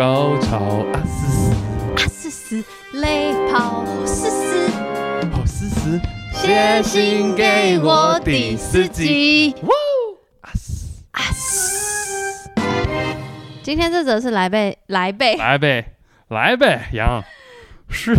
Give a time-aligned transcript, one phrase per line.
[0.00, 0.56] 高潮
[0.94, 1.52] 啊嘶嘶
[1.92, 2.64] 啊嘶嘶，
[2.94, 4.70] 泪泡嘶嘶，
[5.30, 6.00] 好嘶嘶，
[6.32, 9.54] 写信给我第四集。
[9.60, 9.68] 哇
[10.40, 12.48] 啊嘶啊嘶！
[13.62, 15.84] 今天这则是来呗来呗，来呗
[16.28, 17.22] 来呗，杨。
[17.90, 18.14] 是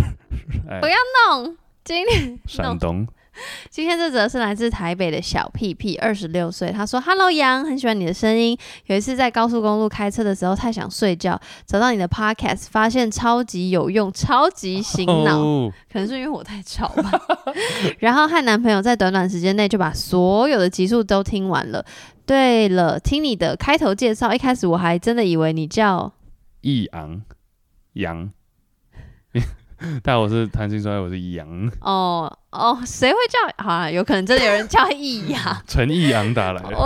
[0.70, 0.78] 哎。
[0.78, 0.94] 不要
[1.34, 1.56] 弄。
[1.82, 3.04] 今天山东
[3.70, 6.70] 今天这则是来自台北的小屁屁，二十六岁。
[6.70, 8.56] 他说：“Hello，杨，很喜欢你的声音。
[8.86, 15.38] 有一次在高速公路开车的时候，太想睡觉，找到你的 Podcast，发现超级有用，超级醒脑。
[15.38, 17.10] 哦可能是因为我太吵吧。
[18.00, 21.84] 然后和男朋友在短短时间内就把所有的集数都听完了。
[22.24, 26.12] 对了，听你的开头介绍，一开始我还真的以为你叫
[26.62, 27.22] 易昂
[27.94, 28.30] 杨，
[30.02, 33.64] 但我是谈情说爱，我是易阳哦哦，谁会叫？
[33.64, 35.40] 好啊，有可能真的有人叫易阳。
[35.66, 36.76] 陈易阳打来 的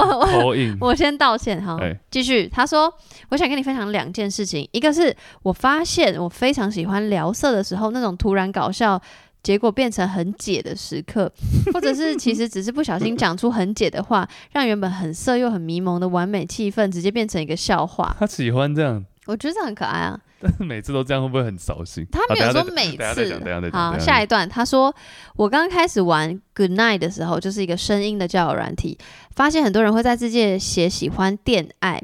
[0.80, 2.48] 我先道歉哈哎，继续。
[2.48, 2.92] 他说，
[3.30, 9.00] 我想跟你分享两件事情，一个是我发现我非常喜欢聊色的时候那种突然搞笑，
[9.42, 11.30] 结果变成很解的时刻，
[11.72, 18.16] 或者是其实只是不小心讲出很解的话，让原本很色又很迷蒙的完美气氛直接变成一个笑话。
[18.18, 20.18] 他喜欢这样，我觉得这很可爱啊。
[20.40, 22.06] 但是每次都这样会不会很扫兴？
[22.12, 23.40] 他没有说每次。
[23.72, 24.94] 好，下下一段他说，
[25.34, 28.98] 我刚开始玩 Good Night 的时候，就是一个声音的交友软体，
[29.34, 32.02] 发现很多人会在自介写喜欢电爱。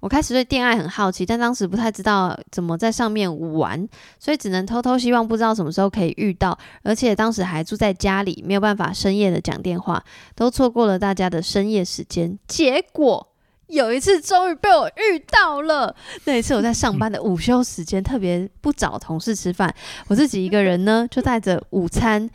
[0.00, 3.86] 我开始对电爱很好奇，但当时不太知道怎么在上面玩，
[4.18, 6.58] 所以只能偷偷希望不知道什么时候可以遇到。
[6.82, 10.02] 而且当时还住在家里，没有办法深夜的讲电话，
[10.34, 12.38] 都错过了大家的深夜时间。
[12.46, 13.29] 结果
[13.70, 19.74] 有一次终于被我遇到了，那一次我在上班的午休时间，特别不找同事吃饭，
[20.08, 22.28] 我自己一个人呢，就带着午餐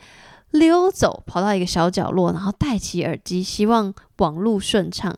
[0.50, 5.14] 溜走，跑到一个小角落，然后戴起耳机，希望网路顺畅，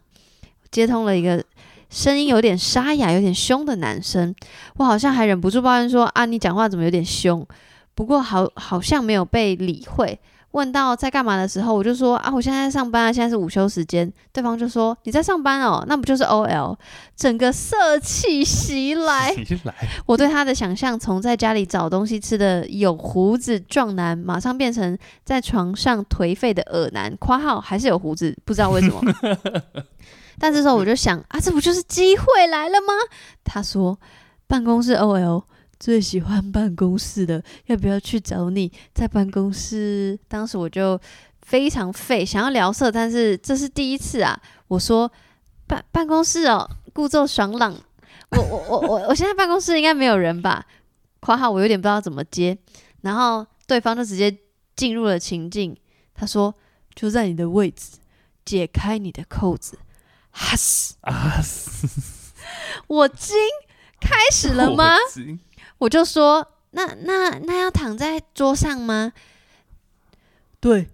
[0.71, 1.45] 接通了一个。
[1.91, 4.35] 声音有点沙哑、有点凶的男生，
[4.77, 7.43] 我好像还忍不住抱怨说：“啊，你讲话怎么有点凶？”
[7.97, 10.21] 不过好好像没有被理会。
[10.53, 16.77] 问到在干嘛的时候，我就说：“啊，我现在在上班啊，现在是午休时间。”对方就说：“你在上班哦，那不就是 OL？”
[17.15, 19.75] 整个色气袭来，袭来，
[20.07, 29.01] 我对他的想象从在家里找东西吃的有胡子壮男，马上变成在床上颓废的恶男（括号还是有胡子，不知道为什么）。
[30.41, 32.95] 但这时候我就想啊，这不就是机会来了吗？
[33.45, 33.99] 他说，
[34.47, 35.43] 办公室 OL
[35.79, 40.19] 最喜欢办公室的， 要不要去找你在办公室？
[40.29, 41.01] 当时我就
[41.43, 44.41] 非常废，想要聊色，但是这是第一次啊。
[44.69, 45.11] 我说
[45.67, 47.75] 办办公室哦，故作爽朗。
[48.31, 50.67] 我我我我我现在办公室应该没有人吧？
[51.21, 52.59] 括号我有点不知道怎么接，
[53.03, 54.37] 然后对方就直接
[54.77, 55.77] 进入了情境。
[56.15, 56.55] 他说
[56.95, 57.99] 就在你的位置，
[58.45, 59.79] 解开你的扣子。
[60.31, 60.57] 哈！
[62.87, 63.37] 我惊，
[64.01, 64.97] 开始了吗？
[65.79, 69.13] 我就说，那那那要躺在桌上吗？
[70.61, 70.89] 对，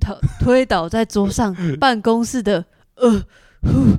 [0.00, 2.64] 躺推倒在桌上， 办公室的
[2.96, 3.24] 呃
[3.62, 3.96] 呼，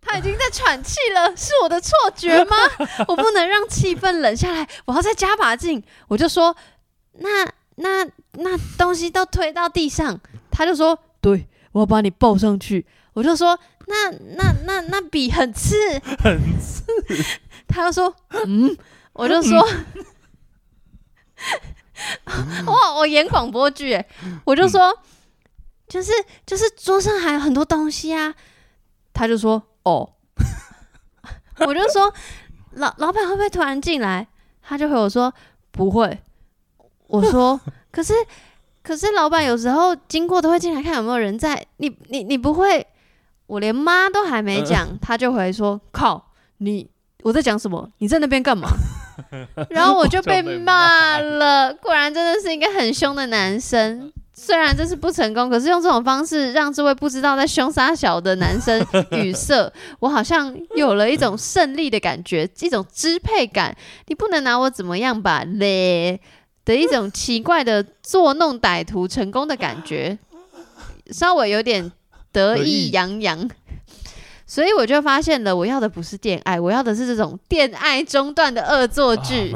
[0.00, 2.56] 他已经在喘气了，是我的错觉吗？
[3.08, 5.82] 我不能让气氛冷下来，我要再加把劲。
[6.08, 6.54] 我就说，
[7.18, 7.44] 那
[7.76, 10.20] 那那东西都推到地上，
[10.50, 12.86] 他就说，对，我要把你抱上去。
[13.12, 13.58] 我就说。
[13.86, 15.74] 那那那那笔很刺，
[16.22, 16.84] 很刺。
[17.66, 18.14] 他就说，
[18.46, 18.76] 嗯，
[19.20, 19.62] 我就说，
[22.24, 24.08] 嗯、 哇，我演广播剧，哎，
[24.44, 24.98] 我就说，
[25.86, 26.10] 就是
[26.46, 28.34] 就是桌上还有很多东西啊。
[29.12, 30.14] 他就说，哦，
[31.66, 32.10] 我就说，
[32.72, 34.26] 老老板会不会突然进来？
[34.62, 35.34] 他就回我说，
[35.70, 36.18] 不会。
[37.08, 37.60] 我说，
[37.92, 38.14] 可是
[38.82, 41.66] 可是老板有时候经过都会进来看有没有人在。
[41.76, 42.86] 你你你不会？
[43.46, 46.88] 我连妈都还没讲，他就回说：“靠你，
[47.24, 47.90] 我在讲什么？
[47.98, 48.68] 你在那边干嘛？”
[49.70, 51.72] 然后我就被骂了。
[51.74, 54.12] 果然真的是一个很凶的男生。
[54.32, 59.70] 虽然这是不成功，可是用这种方式让这位不知道在凶杀小的男生语塞，
[60.00, 63.76] 我好像有了一种胜利的感觉，一种支配感。
[64.06, 65.44] 你不能拿我怎么样吧？
[65.44, 66.18] 嘞
[66.64, 70.18] 的一种奇怪的作弄歹徒成功的感觉，
[71.10, 71.92] 稍微有点。
[72.32, 73.50] 得意洋洋，
[74.50, 79.54] 所以我就发现了，我要的不是恋爱，我要的是这种恋爱中断的恶作剧。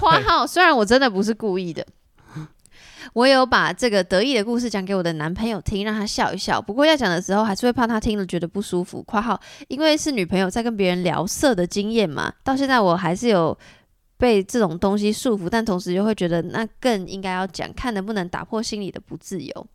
[0.00, 1.84] 花号虽然我真的不是故意的，
[3.14, 6.62] 我有把这个得意的故事讲给我的男朋友听，让他笑一笑。
[6.62, 9.02] 不过要讲的时候，还是会怕他听了觉得不舒服。
[9.02, 13.58] 括号因为是女朋友在跟别人聊色的经验嘛，到现在我还是有
[14.16, 19.66] 被这种东西束缚，但同时又会觉得那更应该要讲，看能不能打破心里的不自由。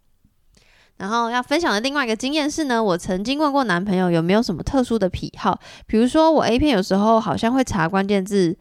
[0.98, 8.56] 然后要分享的另外一个经验是呢，我曾经问过男朋友有没有什么特殊的癖好，比如说我 A 片有时候好像会查关键字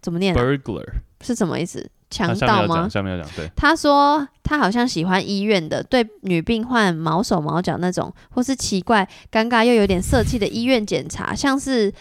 [0.00, 0.84] 怎么念？Burglar
[1.20, 1.90] 是什么意思？
[2.08, 2.88] 强盗吗？
[2.88, 3.50] 下面要讲，对。
[3.56, 11.92] 他说他好像喜欢医院的，对女病患毛手毛脚那种，或是奇怪、尴尬又有点色气的医院检查，像是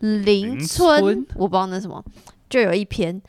[0.00, 2.04] 邻村，村我不知道那什么，
[2.50, 3.20] 就有一篇。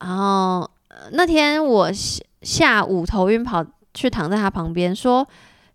[0.00, 0.68] 然后
[1.12, 3.64] 那天我下下午头晕，跑
[3.94, 5.26] 去躺在他旁边，说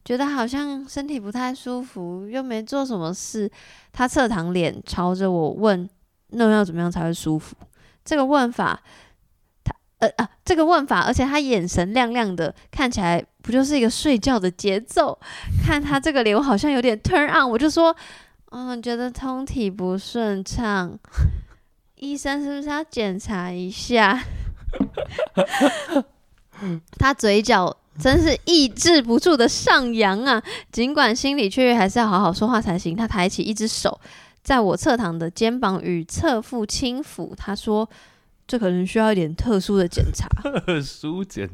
[0.04, 3.50] 觉得好像身体不太舒服，又没做什么事。
[3.92, 5.90] 他侧躺脸朝着我问
[6.30, 7.56] ：“那要怎么样才会舒服？”
[8.06, 8.82] 这个问法。
[9.64, 15.18] 他呃啊，这个问法，而且他眼神亮亮的，看起来不就是一个睡觉的节奏？
[15.66, 17.96] 看他这个脸，我好像有点 turn on，我就说，
[18.52, 21.00] 嗯，觉得通体不顺畅，
[21.96, 24.22] 医生是不是要检查一下？
[27.00, 32.96] 他嘴角真是抑制不住的上扬啊，尽管心里却还是要好好说话才行。
[32.96, 34.00] 他抬起一只手，
[34.44, 37.90] 在我侧躺的肩膀与侧腹轻抚，他说。
[38.48, 40.28] 这可能需要一点特殊的检查。
[40.68, 41.50] 特殊检，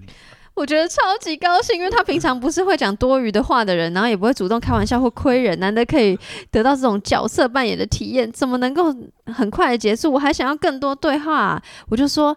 [0.54, 6.20] 我觉得超级高兴，因为他平常不是会讲多余的话的人，然后也不会主动开玩笑或亏人，难得可以
[6.52, 8.94] 得到这种角色扮演的体验，怎么能够
[9.28, 10.12] 很快的结束？
[10.12, 12.36] 我还想要更多对话啊，我就说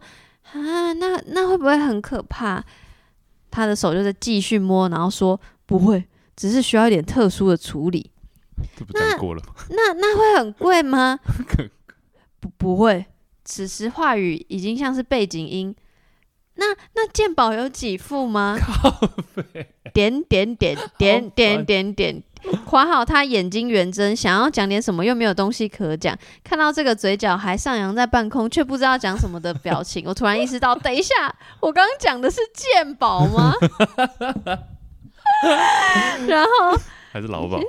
[0.53, 2.63] 啊，那那会不会很可怕？
[3.55, 6.05] 他的手就在继续摸，然后说不会，
[6.35, 8.11] 只是需要一点特殊的处理。
[8.77, 9.55] 这不讲过了吗？
[9.71, 11.21] 那那，那会很贵吗？
[12.41, 13.07] 不不会。
[13.45, 15.73] 此时话语已经像是背景音。
[16.57, 18.59] 那那鉴宝有几副吗？
[19.93, 22.23] 点点点点点点点，
[22.65, 26.17] 括号他眼睛圆睁，想要讲点什么又没有东西可讲。
[26.43, 33.53] 看到这个嘴角还上扬在半空，却不知道讲什么的表情，我突然意识到，等一下，我刚刚讲的是鉴宝吗？
[36.29, 36.79] 然后。
[37.13, 37.61] 还是劳保。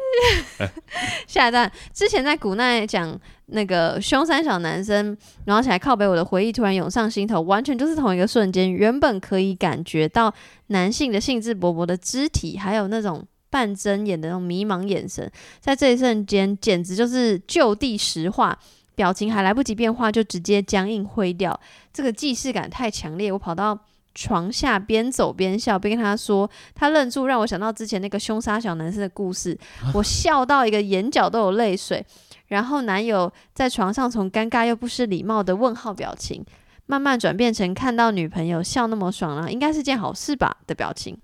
[1.27, 8.74] 下一段，之前在古奈讲那个凶三小男生，然后起来靠北，我的回忆突然涌上心头，完全就是同一个瞬间。
[8.74, 10.33] 原本可以感觉到
[10.68, 13.24] 男性的兴致勃勃的肢体，还有那种
[13.56, 15.31] 半睁眼的那种迷茫眼神，
[15.62, 18.60] 在这一瞬间简直就是就地石化，
[18.96, 21.57] 表情还来不及变化，就直接僵硬灰掉。
[21.94, 23.80] 这个既视感太强烈，我跑到。
[24.18, 29.60] 床下边走边笑，边跟他说，他愣住，让我想到之前那个凶杀小男生的故事。
[29.94, 32.01] 我笑到一个眼角都有泪水，
[32.48, 36.46] 然后男友在床上从尴尬又不失礼貌的问号表情，
[36.86, 41.18] 慢慢转变成看到女朋友笑那么爽了，应该是件好事吧的表情。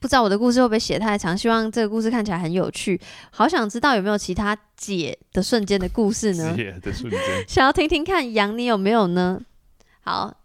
[0.00, 3.00] 不知道我的故事会不会写太长，希望这个故事看起来很有趣。
[3.30, 6.54] 好想知道有没有其他解的瞬间的故事呢？
[6.56, 9.40] 解的瞬间， 想要听听看，杨你有没有呢？
[10.00, 10.37] 好。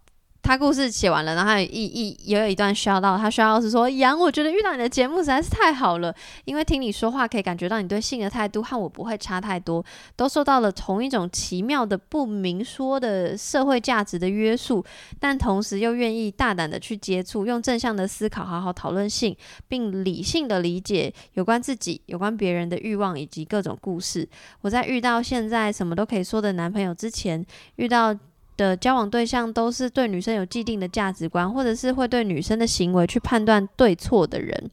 [0.44, 6.14] 他故事写完了，然后他一一也有一段需要到他需要是说杨，我觉得遇到你的节目实在是太好了，
[6.44, 9.82] 因为听你说话可以感觉到你对性的态度和我不会差太多，
[10.14, 14.84] 都受到了同一种奇妙的不明说的社会价值的约束，
[15.18, 19.34] 但同时又愿意大胆的去接触，用正向的思考好好讨论性，
[19.66, 24.28] 并理性的理解有关自己、有关别人的欲望以及各种故事。
[24.60, 27.42] 我在遇到现在什么都可以说的男朋友之前，
[27.76, 28.14] 遇到。
[28.56, 34.70] 的交往对象都是对女生有既定的价值观，或者是会对女生的行为去判断对错的人，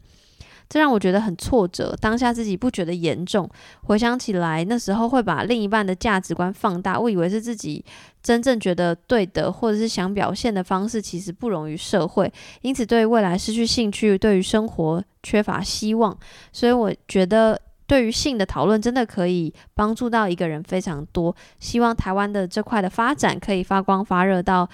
[0.70, 1.96] 这让我觉得很挫折。
[2.00, 3.50] 当下自己不觉得严重，
[3.84, 7.84] 回想起来那时候会把另一半的价值观放大，我以为是自己
[8.22, 16.18] 真正觉得对的，或者是想表现的方式，其实不容于社会，因此对未来失去兴趣，对于生活缺乏希望。
[16.52, 17.60] 所以我觉得。
[17.92, 21.36] 对于性的讨论，真的可以帮助到一个人非常多。
[21.60, 24.70] 希望台湾的这块的发展可以发光发热到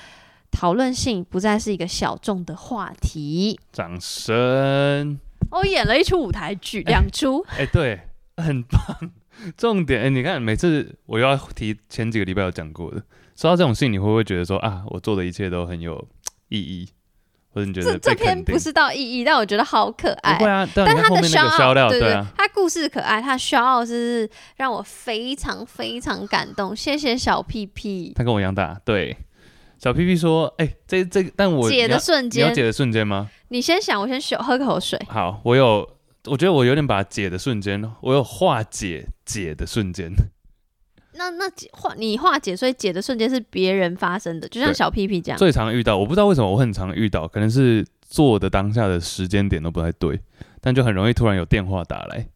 [0.52, 3.60] 讨论性不再是一个小众的话题。
[3.72, 5.18] 掌声！
[5.50, 7.44] 我演了一出舞台剧，两出。
[7.58, 8.02] 哎，对，
[8.36, 9.12] 很棒。
[9.58, 13.02] 重点，哎，你看，每次我又要提前几个礼拜有讲过的，
[13.36, 16.08] 说到这种性，你会不会觉得说啊，我做的一切都很有
[16.50, 16.88] 意义？
[17.74, 20.34] 这这篇不是到意义，但我觉得好可爱。
[20.34, 26.76] 啊、但他的笑料，对啊、他故事可爱，他笑是让我非常非常感动。
[26.76, 28.80] 谢谢小屁屁，他跟我一样大。
[28.86, 29.16] 对，
[29.78, 33.30] 小屁屁说：“哎、欸，这这，但我解的瞬间，你要解的瞬间吗？
[33.50, 35.00] 你先想，我先喝喝口水。
[35.10, 35.90] 好，我有，
[36.26, 40.12] 我觉得我有点把解的瞬间，我有化解解的瞬间。”
[41.18, 45.38] 那那化你化解，所以解的瞬间是别人发生的，就像小屁屁这样。
[45.38, 50.20] 最常遇到，我不知道为什么我很常遇到，可能是做的当下的时间点都不太对，
[50.62, 52.28] 但就很容易突然有电话打来。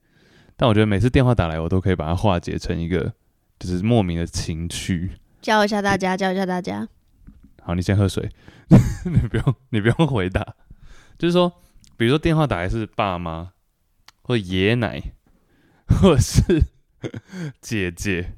[0.58, 3.14] 但我觉得每次电话打来，我都可以把它化解成一个
[3.60, 5.12] 就是莫名的情绪。
[5.42, 6.88] 教一下大家，教一下大家。
[7.64, 8.30] 好，你先喝水，
[9.06, 10.56] 你不用你不用回答。
[11.18, 11.52] 就是说，
[11.98, 13.52] 比如说电话打来是爸妈，
[14.22, 15.02] 或爷爷奶，
[15.88, 16.42] 或是
[17.62, 18.34] 姐姐。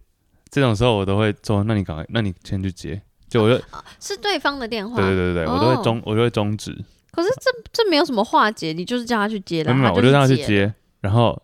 [0.54, 6.72] 这种时候我都会说，那你赶快，那你先去接，就我就、啊、是对方的电话，对对对对，哦、我都会终，我就会终止。
[7.12, 11.42] 可是这这没有什么化解，你就是叫他去接的，没有，我就让他去接，然后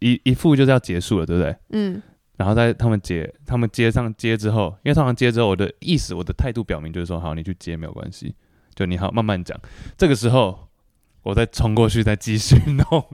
[0.00, 1.56] 一一副就是要结束了，对不对？
[1.70, 2.02] 嗯。
[2.36, 8.34] 然后在他们接，他们接上接之后，因为通常接之后，我的意思，我的态度表明就是说，好，你去接没有关系，
[8.74, 9.56] 就你好慢慢讲。
[9.96, 10.68] 这个时候，
[11.22, 13.06] 我再冲过去，再继续弄。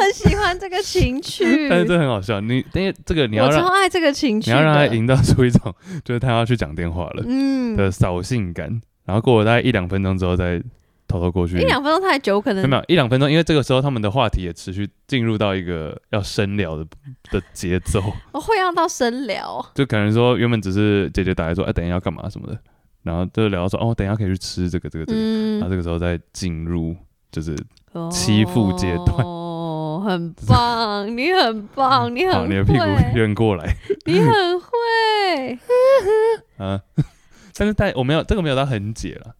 [0.00, 2.40] 很喜欢这个情趣，但 是这很好笑。
[2.40, 5.74] 你因为这个你要让，我超爱这个情趣，你要让他营造出一种，
[6.04, 8.80] 就是他要去讲电话了，嗯的扫兴感。
[9.04, 10.62] 然后过了大概一两分钟之后再。
[11.08, 16.84] 偷偷过去，一两分钟太久，可能没有一两分钟，因为这个时候他们的话题也持续进入到一个要深聊的
[17.30, 18.02] 的节奏。
[18.32, 22.58] 我 会让到深聊，就可能说原本只是姐姐打来说，哎，等一下要干嘛什么的，
[23.04, 25.20] 然后就聊到说，哦，等一下可以去吃这个这个这个，
[25.58, 26.92] 然后这个时候再进入
[27.30, 27.56] 就是
[28.10, 29.24] 欺负阶段。
[29.24, 29.45] 哦，
[30.06, 32.84] 很棒，你很棒，你很，你的屁股
[33.14, 35.58] 圆过来， 你很会。
[36.64, 36.80] 啊，
[37.54, 39.34] 但是但我没有这个没有到很解了。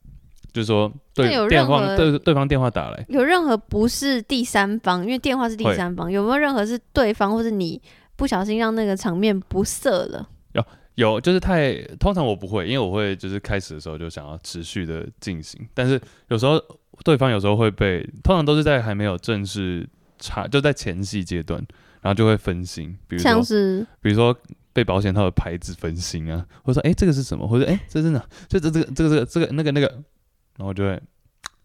[0.52, 7.78] 就是说，对电话对对方电话打来，有任何不是第三方，因为电话是第三方，有没有任何是对方或是你
[8.16, 10.26] 不小心让那个场面不色了？
[10.52, 16.58] 有有，就是太通常我不会，因为我会就是开始的时候就想要持续的进行，但是有时候
[17.04, 19.86] 对方有时候会被，通常都是在还没有正式
[20.18, 21.64] 查，就在前戏阶段，
[22.00, 24.36] 然后就会分心，比如说像是比如说
[24.72, 30.02] 被保险套的牌子分心啊，或者说哎、欸、这个是什么，或者哎、欸、这是哪，就这这个这个这个这个那个那个。
[30.58, 30.98] 然后就会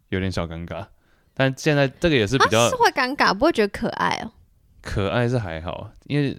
[0.09, 0.85] 有点小尴尬，
[1.33, 4.29] 但现在这个也是比较、啊、是会尴尬，不会觉得可爱哦。
[4.81, 6.37] 可爱是还好，因为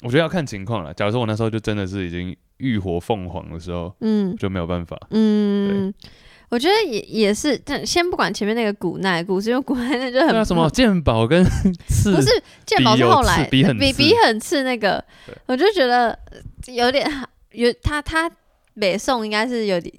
[0.00, 0.94] 我觉得要看情况了。
[0.94, 4.98] 假如说我那时候就真的是已经浴火凤凰的时候，嗯，就没有办法。
[5.10, 6.10] 嗯，对
[6.48, 11.44] 我觉得也也是，但先不管前面那个古奈故事，因为古奈那就很什么鉴宝跟
[11.88, 12.28] 刺，不是
[12.64, 15.04] 鉴宝是后来比很比比很刺那个，
[15.46, 16.18] 我就觉得
[16.66, 17.10] 有点
[17.52, 18.30] 有他他
[18.74, 19.92] 北宋应该是有点。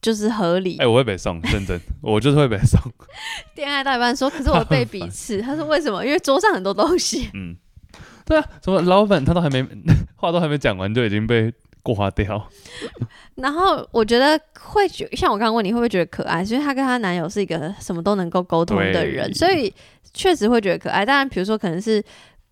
[0.00, 0.76] 就是合理。
[0.76, 2.78] 哎、欸，我会北宋，认真， 我就是会北宋。
[3.54, 5.40] 恋爱到一半说，可是我被鄙刺。
[5.42, 6.04] 他说为什么？
[6.04, 7.30] 因为桌上很多东西。
[7.32, 7.56] 嗯，
[8.26, 9.64] 对啊，什么老板他都还没
[10.16, 11.50] 话都还没讲完就已经被
[11.84, 12.48] 挂掉。
[13.36, 19.72] 然后我觉得会觉像我刚刚问你会不会觉得可爱，因为她跟她男友是一个什么都能够沟通的人，所以
[20.12, 21.06] 确实会觉得可爱。
[21.06, 22.02] 当然，比如说可能是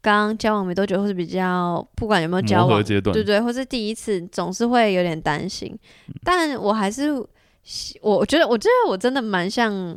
[0.01, 5.77] 刚交往没多久，或是比较不管有没有交往阶段，对对，或是第一次，总是会有点担心。
[6.07, 7.25] 嗯、但我还是。
[8.01, 9.97] 我我觉得，我觉得我真的蛮像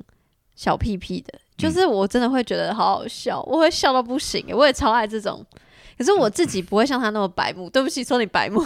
[0.55, 5.43] 小屁屁的，就是我真的会觉得好好笑，我会笑到不行，我也超爱这种。
[5.97, 8.63] 可是我自己不会像他那么白目， 对不起，说你白目。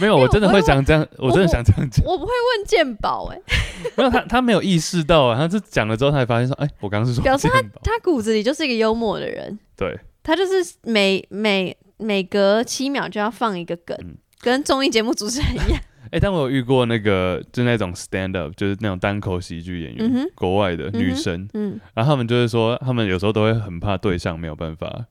[0.00, 2.04] 没有，我真的会想这样，我真的想这样讲。
[2.04, 3.40] 我不会问健保，哎，
[3.96, 13.96] 没有他，他没有意识到啊，他是讲了之后，他才发现说，哎，我刚刚是说，表示他他骨子里就是一个幽默的人，对，他就是每每每隔七秒就要放一个梗，
[14.40, 15.80] 跟综艺节目主持人一样。
[16.10, 25.04] 哎、欸，但我有遇过那个，就那种 stand up，就是那种单口喜剧演员，国外的女生，嗯，嗯，然后他们就是说，他们有时候都会很怕对象没有办法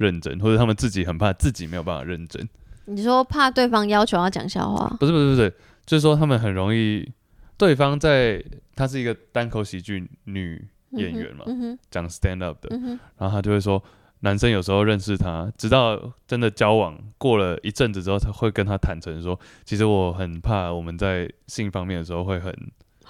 [0.00, 2.48] 认真，或者他们自己很怕自己没有办法认真。
[2.86, 4.88] 你说怕对方要求要讲笑话？
[4.98, 5.54] 不是不是不是，
[5.86, 7.08] 就是说他们很容易，
[7.56, 8.42] 对方在，
[8.74, 11.44] 她是一个单口喜剧女演员嘛，
[11.90, 13.80] 讲、stand up 的，嗯、然后她就会说。
[14.22, 22.54] 男生有时候认识他，直到真的交往过了一阵子之后，他会跟他坦诚说：“其实我很怕我们在性方面的时候会很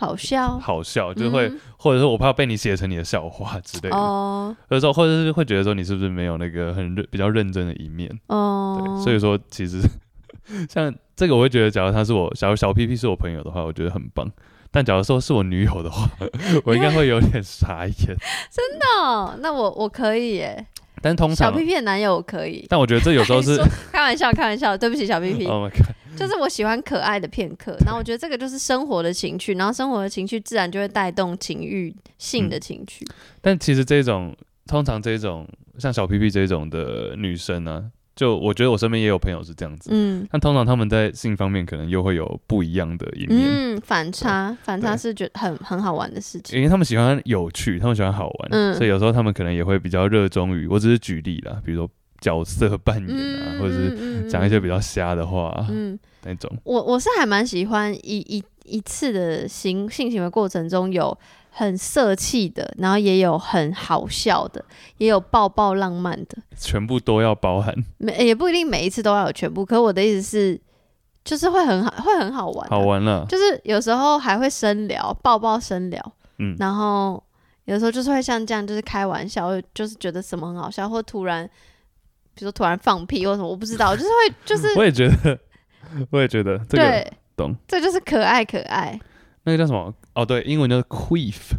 [0.01, 3.95] 好笑，好笑，就会、嗯、或者说我怕被你写成你的笑话之类的。
[3.95, 8.11] 哦，有时候或者是会觉得说你是不是没有那个很认比较认真的一面。
[8.29, 9.79] 哦，对，所以说其实
[10.71, 14.27] 像这个，我会觉得，假如他是我，假如小屁屁是我朋友的话，我觉得很棒。
[14.71, 16.09] 但假如说是我女友的话，
[16.65, 17.95] 我应该会有点傻眼。
[17.95, 19.37] 真的、哦？
[19.41, 20.67] 那我我可以耶。
[21.03, 23.57] 但通常小屁屁的男友可以，但我觉得这有时候是
[23.91, 25.47] 开玩笑，开玩笑，对不起，小屁屁。
[25.51, 33.05] Oh my God，就是我喜欢可爱的片刻， 然后我觉得这个就是生活的情趣，然后生活的情趣自然就会带动情欲性的情趣。
[33.07, 33.15] 嗯。
[33.41, 38.00] 但其实这种通常这种像小屁屁这种的女生呢，啊。
[38.21, 53.09] 就我觉得我身边也有朋友是这样子，嗯，但通常他们在性方面可能又会有不一样的一面，嗯，反差，反差是觉得很很好玩的事情，因为他们喜欢有趣，他们喜欢好玩，嗯，所以有时候他们可能也会比较热衷于，我只是举例啦，比如说角色扮演
[53.41, 61.17] 啊，嗯、或者是讲一些比较瞎的话，嗯，那种，我我是还蛮喜欢一一一次的性性行为过程中有。
[61.53, 64.65] 很色气的，然后也有很好笑的，
[64.99, 67.75] 也有抱抱浪漫的，全部都要包含。
[67.99, 70.61] 每也不一定每一次都要有全部，可我的意思是，
[71.25, 73.27] 就是会很好，会很好玩，好玩了。
[73.29, 76.01] 就是有时候还会深聊，抱抱深聊，
[76.39, 77.21] 嗯，然后
[77.65, 81.51] 有时候就是会像这样，就是开玩笑，就是觉得什么很好笑，或突然
[82.35, 84.69] 比如说突然放屁或什么，我不知道， 就是会就是。
[84.77, 85.39] 我也觉得，
[86.11, 88.99] 我也觉得这个对懂，这就是可爱可爱。
[89.45, 89.93] 那个叫什么？
[90.15, 91.51] 哦，对，英文叫 queef，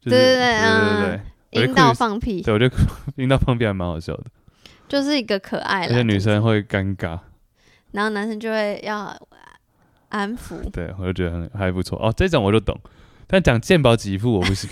[0.00, 1.20] 就是对对对，嗯，
[1.50, 2.40] 阴道放屁。
[2.42, 2.76] 对，我觉得
[3.16, 4.24] 阴道放屁还蛮好笑的，
[4.88, 7.18] 就是一个可爱，而且女生会尴尬，
[7.92, 9.16] 然后男生就会要
[10.08, 10.70] 安抚。
[10.70, 12.78] 对，我就觉得很还不错哦，这种我就懂，
[13.26, 14.70] 但讲健保给付我不行。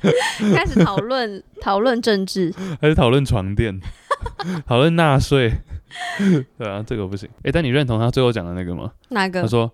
[0.54, 3.78] 开始讨论讨论政治，还是讨论床垫，
[4.66, 5.52] 讨论纳税？
[6.58, 7.28] 对啊，这个不行。
[7.38, 8.92] 哎、欸，但你认同他最后讲的那个吗？
[9.10, 9.42] 哪个？
[9.42, 9.70] 他说。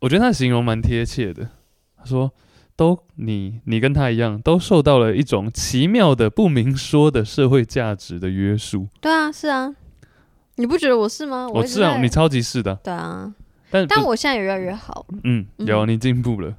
[0.00, 1.48] 我觉得他形容蛮贴切的。
[1.96, 2.30] 他说
[2.76, 9.74] ：“都你你跟他一样，都受到了一种奇妙的不明说的社会价值的约束。”对啊，是啊，
[10.56, 11.48] 你不觉得我是吗？
[11.48, 12.74] 我是啊，你超级是的。
[12.84, 13.32] 对啊，
[13.70, 15.06] 但但我现在也越来越好。
[15.22, 16.54] 嗯，有你进步了。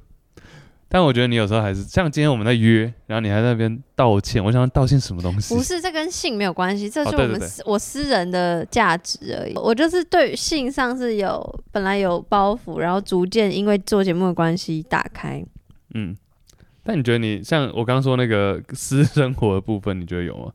[0.96, 4.42] 嗯但我觉得你有时候还是像今天我们在约，然后你还在那边道歉。
[4.42, 5.54] 我想道歉什么东西？
[5.54, 9.54] 不是，这跟性没有关系，这是我们私、哦、我私人的价值而已。
[9.56, 15.44] 我就是对性上是有本来有包袱，然后逐渐因为做节目的关系打开。
[15.92, 16.16] 嗯，
[16.82, 20.50] 但你觉得你像我刚刚说那个 私生活的部分，你觉得有吗？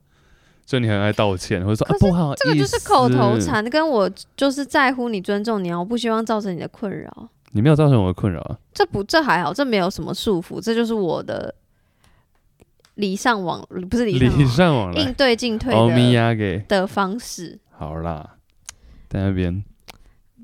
[0.65, 7.29] 所以你很爱道歉，或者说啊不好，这个就是口头禅，跟我就是在乎你、尊重你，我不希望造成你的困扰。
[7.53, 8.57] 你没有造成我的困扰啊？
[8.73, 11.53] 这不，这还好，这没有什么束缚，这就是我的
[12.95, 14.17] 礼尚往，不是礼
[14.47, 17.59] 尚往来，应对进退的的方式。
[17.77, 18.37] 好啦，
[19.09, 19.63] 在那边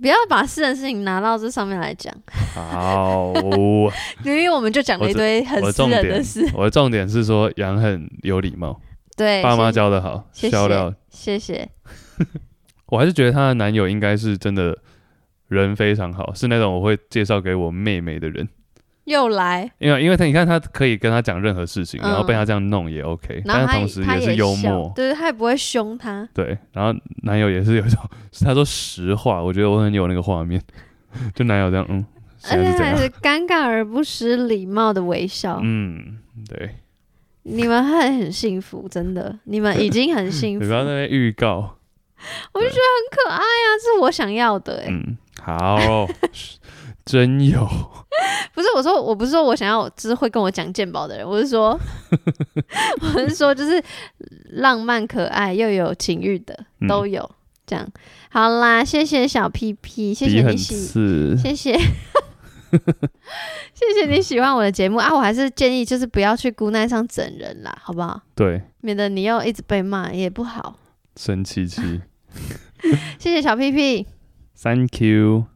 [0.01, 2.13] 不要把私人事情拿到这上面来讲。
[2.53, 3.33] 好，
[4.25, 6.45] 因为我们就讲了一堆很私人的事。
[6.53, 8.81] 我的重点是说杨很有礼貌，
[9.15, 11.69] 对，爸妈教的好，谢谢，谢谢。
[12.87, 14.77] 我还是觉得她的男友应该是真的。
[15.47, 18.47] 人非常好，是那种我会介绍给我妹妹的人。
[19.05, 26.27] 又来，因为因为他你看他可以跟他讲任何事情，嗯、然后被他这样弄也 OK，但是同时也是幽默，对，他也不会凶他。
[26.33, 27.97] 对，然后男友也是有一种，
[28.43, 30.61] 他说实话，我觉得我很有那个画面，
[31.33, 32.05] 就男友这样，嗯，
[32.51, 35.61] 而且还是尴尬而不失礼貌的微笑。
[35.63, 36.17] 嗯，
[36.49, 36.75] 对，
[37.43, 40.63] 你们还很幸福，真的，你们已经很幸福。
[40.65, 41.77] 你不要在那边预告，
[42.51, 44.87] 我就觉得很可爱啊，这是我想要的，哎。
[44.89, 46.05] 嗯好，
[47.05, 47.65] 真有，
[48.53, 51.79] 不是我说，我不是说我想要，就是会跟我讲鉴宝的人，我是说，
[52.99, 53.81] 我是说，就是
[54.49, 56.53] 浪漫可爱又有情欲的
[56.85, 57.87] 都有，嗯、这样。
[58.29, 60.75] 好啦，谢谢小屁屁，谢谢你喜，
[61.37, 61.77] 谢谢，
[63.73, 64.97] 谢谢你喜欢我的节目。
[64.97, 68.19] 啊，我还是建议就是不要去 Goodnight 上整人啦，好不好？
[68.35, 70.75] 对，免得你又一直被骂也不好，
[71.15, 72.01] 生气气，
[73.17, 74.05] 谢谢小屁屁。
[74.57, 75.47] Thank you。